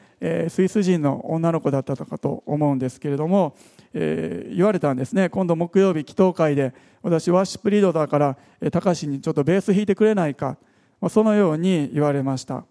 [0.50, 3.56] スイス人の女の子だったとかと思うんですけれども、
[3.94, 5.30] えー、言われたんですね。
[5.30, 8.38] 今度木曜日祈祷会で私ワーシップリードだから
[8.72, 10.58] 高志にちょっとベース弾いてくれないか
[11.02, 12.66] まあそのように言われました。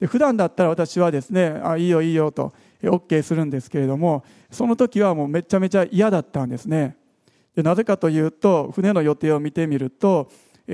[0.00, 6.96] で普段だったら私はですねあいいよいいよと OK するんですけれどもその時はもうめちゃめちゃ嫌だったんですね。
[7.54, 10.30] でなぜかというと船の予定を見てみると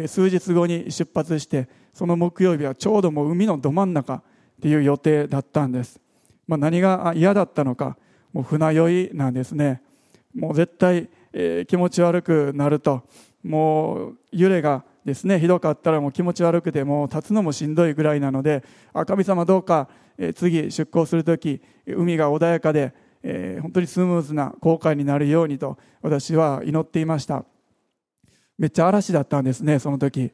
[0.06, 4.22] 数日後に出発してその木曜日はちょうどもう海のど真ん中
[4.56, 6.00] っていう予定だったんです、
[6.46, 7.96] まあ、何が嫌だったのか
[8.32, 9.80] もう船酔いなんですね。
[10.34, 13.02] もう絶対、えー、気持ち悪くなると。
[13.42, 19.88] もう揺れがですねひどかったらもう気持ち悪くてもう立つのもしんどいぐらいなのであ神様どうか、
[20.18, 22.92] えー、次出港する時海が穏やかで、
[23.22, 27.44] えー、本当にスムーズな航海になるようにと私は祈っていました。
[28.58, 30.32] めっちゃ嵐だったんですねその時。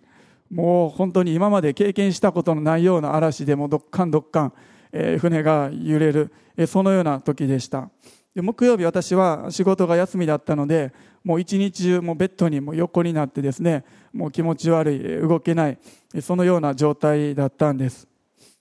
[0.52, 4.52] もう本当に今まで経験したことのないような嵐でもどっかんどっかん、
[4.92, 7.88] えー、船が揺れる、えー、そのような時でした。
[8.34, 10.92] で木曜日私は仕事が休みだったので
[11.24, 15.78] もう一日中もうベッドにも横になってですねもう気持ち悪い動けない
[16.20, 18.06] そのような状態だったんです。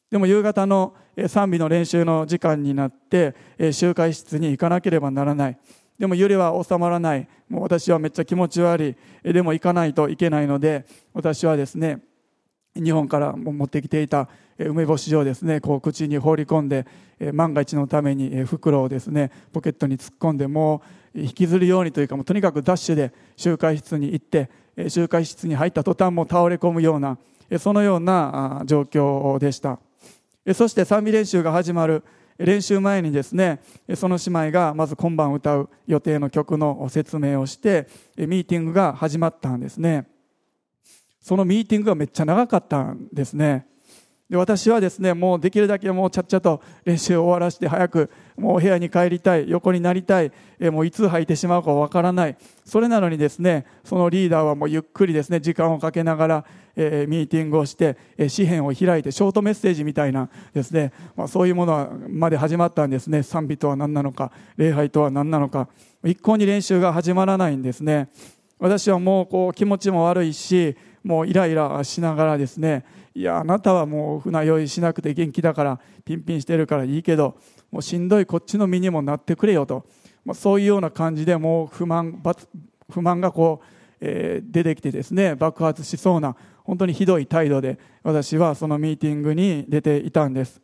[0.09, 0.93] でも夕方の
[1.27, 3.35] 賛美の練習の時間になって
[3.71, 5.57] 集会室に行かなければならない。
[6.01, 7.27] でも揺れは収まらない。
[7.47, 9.33] もう私はめっちゃ気持ち悪い。
[9.33, 11.99] でも行かないといけないので私はですね
[12.75, 14.27] 日本から持ってきていた
[14.57, 16.87] 梅干しをですねこう口に放り込んで
[17.33, 20.81] 万が一のために袋をですねポケットに突っ込んでも
[21.13, 24.49] う引きずるようにというかもうとにかくダッシュで集会室に行って
[24.87, 27.19] 集会室に入った途端も倒れ込むような
[27.59, 29.77] そのような状況でした。
[30.55, 32.03] そして賛美練習が始まる。
[32.45, 33.61] 練習前にですね
[33.95, 37.87] その姉妹がまず今晩歌う予定の曲の説明をして
[38.17, 40.07] ミーティングが始まったんですね。
[41.19, 43.67] そのミーティングがめっちゃ長かったんですね。
[44.31, 52.37] で私はですねもうできるだけもうちゃっちゃと練習を終わらせて早くもう部屋に帰りたい横になりたいえもういつ履いてしまうかわからない。
[52.63, 56.45] それなのにですねそのリーダーはもうゆっくりですね時間をかけながら
[56.77, 63.23] えミーティングをして、え紙幣を開いてショートメッセージみたいなですね、まあ、そういうものまで始まったんですね。
[63.23, 65.67] 賛美とは何なのか礼拝とは何なのか。
[66.05, 68.07] 一向に練習が始まらないんですね。
[68.59, 77.37] 私はもうこう気持ちも悪いしもうイライラしながらですねいやあなたはもう船酔いしなくて元気だからピンピンしてるからいいけど
[77.71, 79.85] もうしんどいこっちの身にもなってくれよと、
[80.23, 82.21] まあ、そういうような感じでもう不満
[82.89, 83.65] 不満がこう、
[83.99, 90.61] えー、出てきてですね爆発しそうな本当にひどい態度で私はそのミーティングに出ていたんです。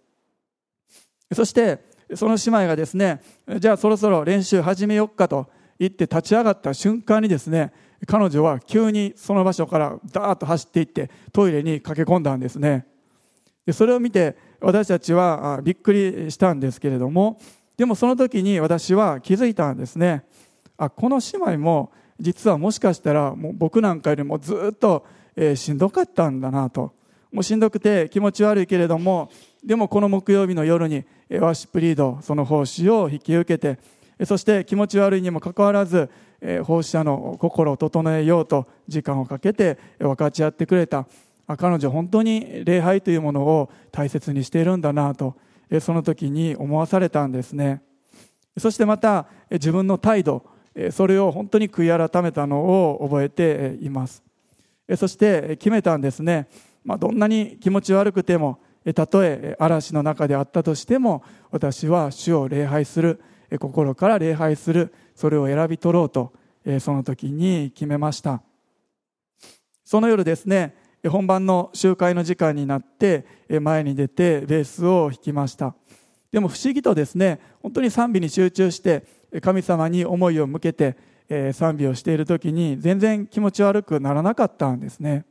[1.34, 1.80] そして
[2.16, 3.22] その姉妹がですね
[3.60, 7.74] じゃあそろそろ練習始めよっかと言って立ち上がった瞬間にですね
[8.06, 12.86] 彼女は急にその場所からダーッと走っていってトイレに駆け込んだんですね。
[13.66, 17.40] でそれを見て私たちはびっくりしたんですけれども
[17.76, 20.24] でもその時に私は気づいたんですね。
[20.78, 25.06] あこの姉妹も実はもしかしたらもう僕なんかよりもずっと、
[25.56, 26.94] しんどかったんだなと。
[27.32, 29.30] もうしんどくて気持ち悪いけれども
[29.64, 33.78] でもこの木曜日の夜にワーシップリードその奉仕を引き受けて
[34.26, 36.10] そして気持ち悪いにもかかわらず
[36.64, 41.08] 奉仕者の心を整えようと時間をかけて分かち合ってくれた。
[41.58, 45.36] 彼女本当に礼拝というものを大切にしているんだなと
[45.80, 47.82] その時に思わされたんですね。
[48.58, 50.46] そしてまた自分の態度
[50.92, 54.24] それを本当に悔い改めたのを覚えています。
[54.96, 56.48] そして決めたんですね、
[56.84, 58.60] まあ、どんなに気持ち悪くても
[58.94, 63.22] たとえ嵐の中であったとしても私は主を礼拝する
[63.60, 66.32] 心から礼拝するそれを選び取ろうと
[66.80, 68.44] その時に決めました。
[69.84, 70.76] その夜ですね
[71.10, 73.26] 本番の集会の時間になって
[73.62, 75.74] 前に出てベースを弾きました。
[76.32, 79.06] でも不思議とですね本当に賛美に集中して
[79.42, 80.96] 神様に思いを向けて
[81.54, 85.26] 賛美をしている時に全然気持ち悪くならなかったんですね。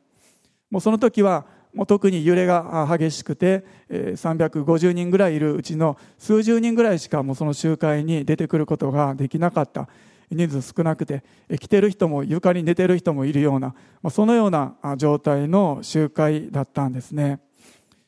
[0.69, 1.47] もうその時は
[1.77, 9.89] もう特に揺れが激しくて350人ぐらいいるうちの数十人ぐらいしかもうその集会に出てくることができなかった。
[10.29, 11.23] 人数少なくて
[11.61, 13.77] 来てる人も床に寝てる人もいるような
[14.11, 17.39] そのような状態の集会だったんですね。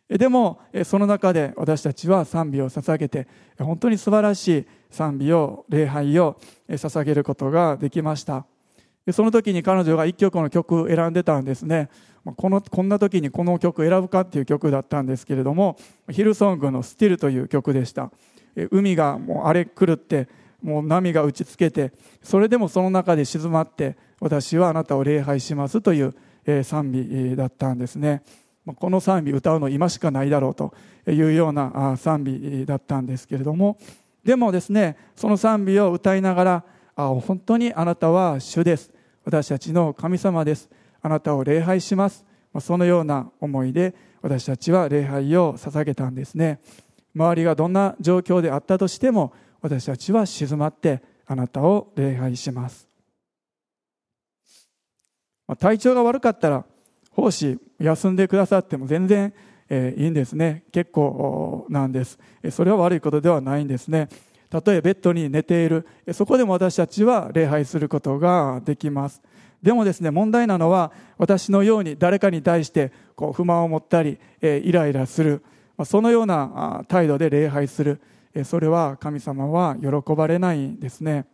[0.08, 8.46] でもその中で私たちは賛美を捧げて本当に素晴らしい賛美を礼拝を捧げることができました。
[9.12, 11.88] その時に彼女が一曲の曲を選んでたんですね。
[12.36, 15.76] このこんな時にこの曲を選ぶかっていう曲だったんですけれども
[16.10, 18.10] ヒルソングの「スティル」という曲でした。
[18.70, 20.28] 海がもう荒れ狂って
[20.62, 21.92] もう波が打ちつけて
[22.22, 26.14] それでもその中で静まって私はあなたを礼拝しますという
[26.64, 28.22] 賛美だったんですね。
[28.76, 30.74] この賛美歌うの今しかないだろうと
[31.06, 33.78] いうような賛美だったんですけれども
[34.24, 36.64] でもですねその賛美を歌いながら
[36.96, 38.90] 本当にあなたは主です。
[39.24, 40.68] 私たちの神様です。
[41.08, 42.22] あなたを礼拝します。
[42.60, 46.60] そのような思いで私たちは礼拝を捧げたんですね。
[47.14, 49.32] 周りがどんな状況であったとしても
[49.62, 52.86] 私たちは静まってあなたを礼拝します。
[55.58, 56.66] 体調が悪かったら
[57.10, 59.32] 奉仕休んでくださっても全然
[59.70, 60.64] えいいんですね。
[60.72, 62.18] 結構なんです。
[62.50, 64.10] それは悪いことではないんですね。
[64.50, 65.86] たとえベッドに寝ている。
[66.12, 69.22] そこでも私たちは礼拝することができます。
[69.62, 75.42] でもですね問題なのは私のように誰かに対してこう不満を持ったりえイライラする
[75.84, 78.00] そのような態度で礼拝する
[78.34, 81.26] えそれは神様は喜ばれないんですね。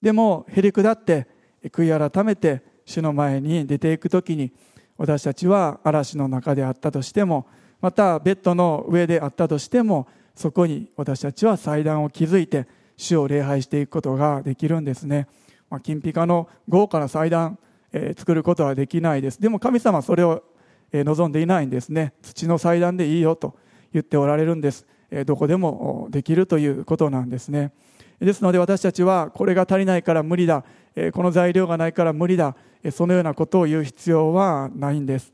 [0.00, 1.26] でもへりくだって
[1.64, 4.52] 悔い改めて主の前に出ていく時に
[4.96, 7.46] 私たちは嵐の中であったとしても
[7.80, 15.26] またベッドの上であったとしてもそこに私たちは祭壇を築いて主を礼拝していくことができるんですね、
[15.74, 17.58] まあ、金ピカの豪華な祭壇、
[17.92, 19.40] えー、作ることはできないです。
[19.40, 20.44] でも神様はそれを
[20.92, 22.12] え望んでいないんですね。
[22.22, 23.56] 土の祭壇でいいよと
[23.92, 24.86] 言っておられるんです。
[25.10, 27.72] えどこでもできるということなんですね。
[28.20, 30.64] ですので私たちはこれが足りないから無理だ。
[30.94, 32.54] えこの材料がないから無理だ。
[32.84, 35.32] えそのようなことを言う必要はないんです。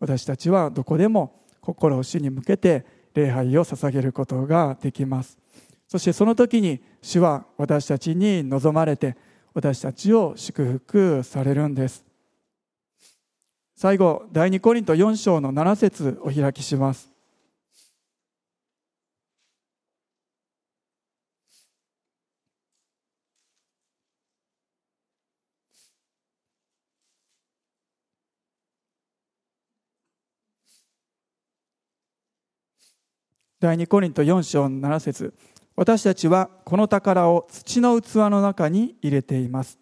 [0.00, 5.36] 私たちはどこでも心を主に向けて礼拝を捧げることができます。
[5.92, 9.14] そしてその時に主は私たちに望まれて
[9.54, 12.04] 私たちを祝福されるんです。
[13.74, 17.12] 最後第2コリント4章の7節お開きします。
[33.62, 35.32] 第2コリント4章7節。
[35.76, 39.78] 私たちはこの宝を土の器の中に入れています。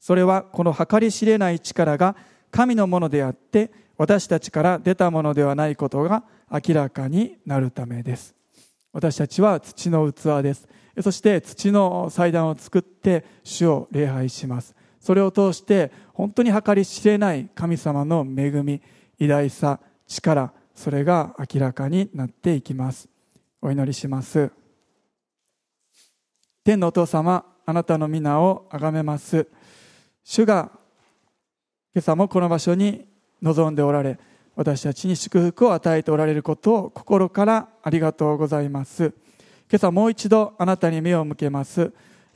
[0.00, 2.16] それはこの計り知れない力が
[2.50, 8.34] 神のものであって私たちから出たものではないことが明らかになるためです。
[8.92, 10.68] 私たちは土の器です。
[11.02, 14.74] そして土の祭壇を作って主を礼拝します。
[15.00, 18.82] それを通して本当に計り知れない神様の恵み
[19.18, 23.08] 偉大さ力それが明らかになっていきます。
[23.60, 24.57] お祈りします。
[26.68, 29.48] 天のお父様あなたの皆を崇めます。
[30.22, 30.70] 主が
[31.94, 33.06] 今朝もこの場所に
[33.40, 34.18] 臨んでおられ
[34.54, 39.14] 私たちに祝福を与えておられることを心からありがとうございます。
[39.70, 41.90] 今朝もう一度あなたに目を向けます。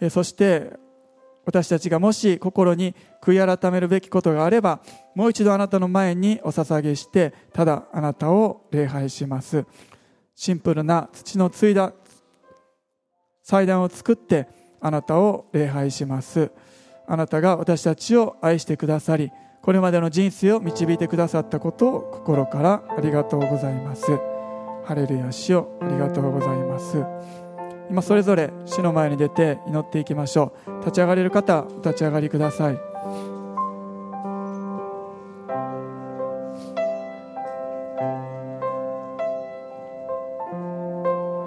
[0.08, 0.78] そして
[1.44, 4.80] 私たちがもし心に悔い改めるべきことがあれば
[5.14, 9.66] もう一度あなたの前にお捧げしてただあなたを礼拝します。
[10.34, 11.92] シンプルな土のついだ
[13.42, 14.48] 祭壇を作って
[14.80, 16.50] あなたを礼拝します。
[17.06, 19.30] あなたが私たちを愛してくださり
[19.60, 24.06] これまでの人生を導いてくださったことを心からありがとうございます。
[24.84, 27.04] ハレルヤ主よありがとうございます。
[27.90, 30.80] 今それぞれ主の前に出て祈っていきましょう。
[30.80, 32.76] 立ち上がれる方お立ち上がりください。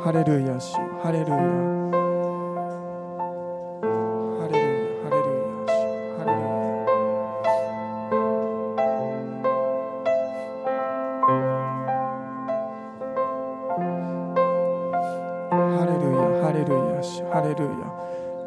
[0.06, 1.75] ハレルヤ主ハレルヤ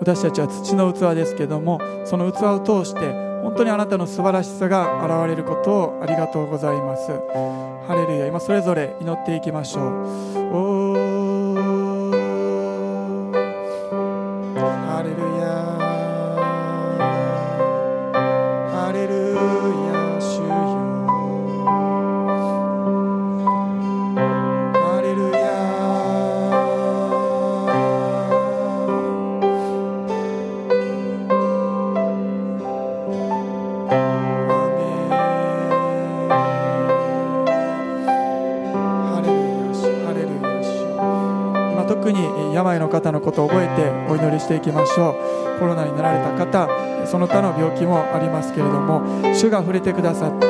[0.09, 7.13] 私たちは土の器ですけどもその器を通して本当にあなたの素晴らしさが現れることをありがとうございます。
[7.87, 8.27] ハレルヤ。
[8.27, 11.08] 今それぞれ祈っていきましょう。
[44.79, 46.69] ましょうコロナになられた方
[47.07, 49.03] その他の病気もありますけれども
[49.35, 50.47] 主が触れてくださって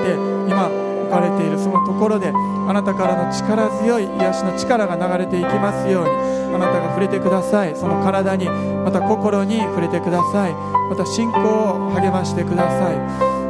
[0.47, 7.77] 今置かれているそのところであなたからの力強い癒しの力が流れていきますようにあなたが触れてください。
[7.77, 10.53] その体にまた心に触れてください。
[10.53, 12.97] また信仰を励ましてください。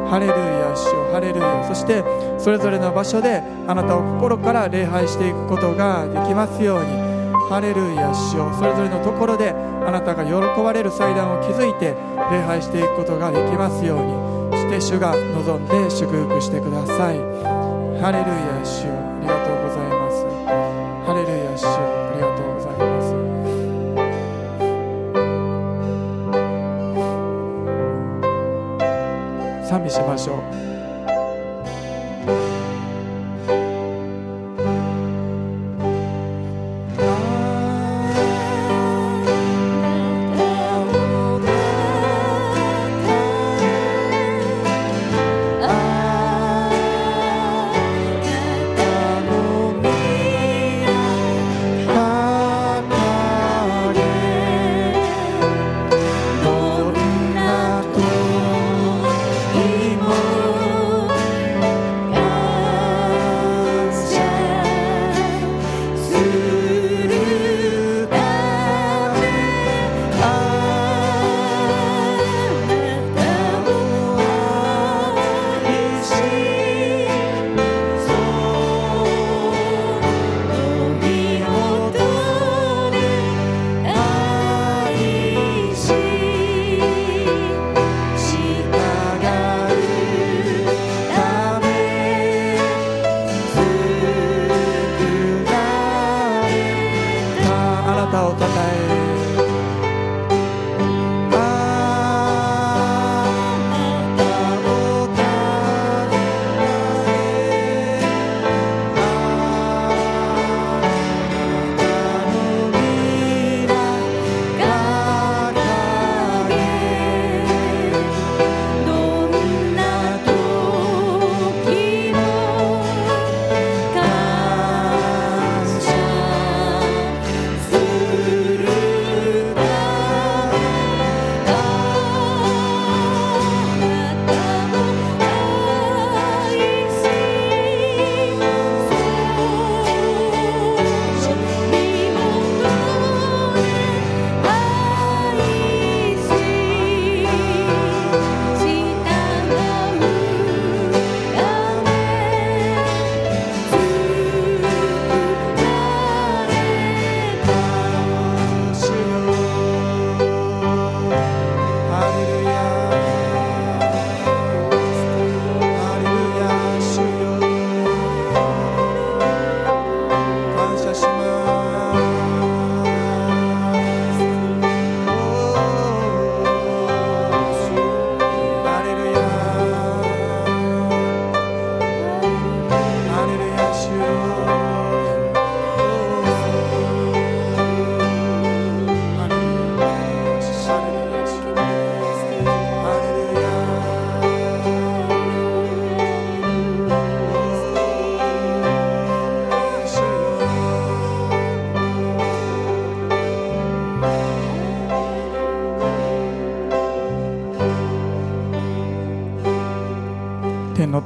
[0.09, 1.13] ハレルヤ主よ。
[1.13, 2.03] ハレルヤそして
[2.37, 7.09] それぞれの場所であなたを心から礼拝していくことができますように。
[7.49, 8.53] ハレルヤ主よ。
[8.53, 9.55] それぞれのところで
[9.85, 11.95] あなたが喜ばれる祭壇を築いて
[12.31, 14.29] 礼拝していくことができますように。
[14.59, 17.17] して主が望んで祝福してください。
[18.01, 18.48] ハレルヤ。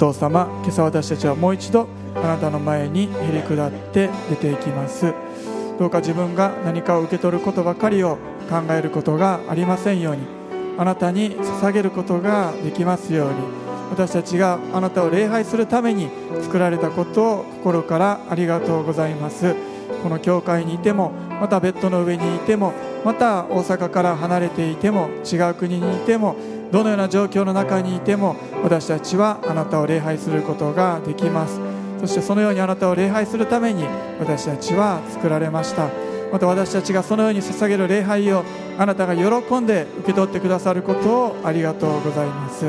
[0.03, 5.13] 父様今朝私たちはもう一度あなたの前にへり下って出ていきます。
[5.79, 8.17] どうか自分が何かを受け取ることばかりを
[8.49, 10.23] 考えることがありませんように。
[10.77, 13.35] あなたに捧げることができますように。
[13.91, 16.09] 私たちがあなたを礼拝するために
[16.41, 19.55] 作られたことを心からありがとうございます。
[20.03, 22.73] この教会にいてもまたベッドの上にいても
[23.05, 26.35] また大阪から離れていても違う国にいても
[26.73, 31.61] どのような状況の中にいても私たちはあなたを礼拝することができます。
[32.01, 33.85] そしてそのようにあなたを礼拝するために
[34.19, 35.87] 私たちは作られました。
[36.31, 38.43] また私たちがそのように捧げる礼拝を
[38.79, 42.65] あなたが喜んで受け取ってくださることをありがとうございます。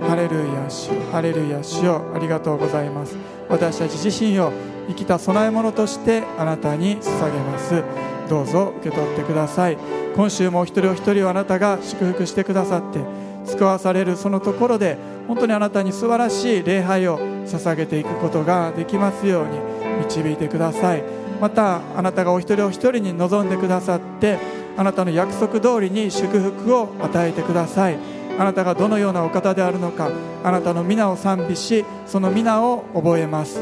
[0.00, 2.12] ハレルヤ主ハレルヤ主よ。
[2.14, 3.16] ありがとうございます。
[3.48, 4.52] 私たち自身を
[4.86, 7.82] 生きた供え物としてあなたに捧げます。
[8.28, 9.78] どうぞ受け取ってください。
[10.14, 12.98] 今週もお一人お一人をあなたが祝福してくださって
[13.46, 14.98] 使わされるそのところで
[15.28, 19.58] 本当にあなたに素晴らしい礼拝を捧げていくことができますように
[20.04, 21.02] 導いてください。
[21.40, 24.38] またあなたがお一人お一人に望んでくださって
[24.76, 27.98] あなたの約束通りに祝福を与えてください。
[28.38, 30.10] あなたがどのようなお方であるのか
[30.44, 33.60] あなたの皆を賛美しその皆を覚えます。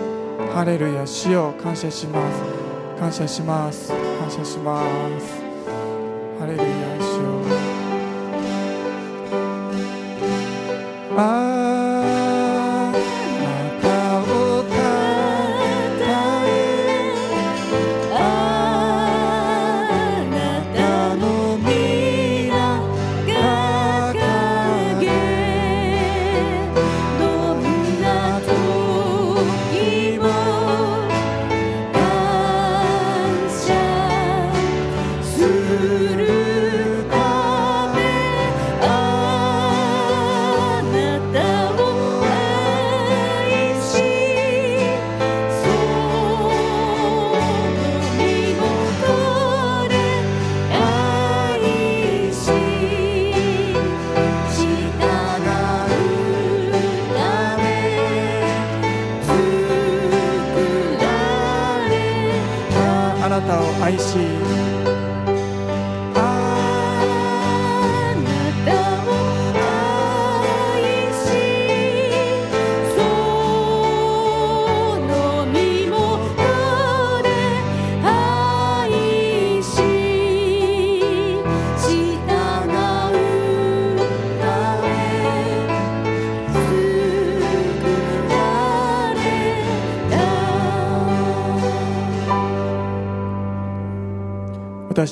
[0.55, 2.56] ハレルヤ主よ感謝します。
[2.99, 3.89] 感謝します。
[3.91, 4.81] 感謝しま
[5.21, 5.43] す。
[6.39, 6.65] ハレルヤ
[6.99, 7.47] 主よ。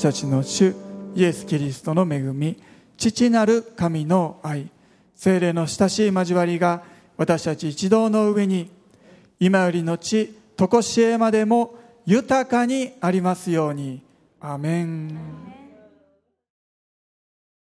[0.04, 0.74] たちの主
[1.14, 2.60] イエス・キリストの恵み
[2.98, 4.68] 父なる神の愛
[5.14, 6.82] 精霊の親しい交わりが
[7.16, 8.70] 私たち一同の上に
[9.40, 14.02] 今よりのちとこしえまでも豊かにありますように。
[14.40, 15.53] アメン。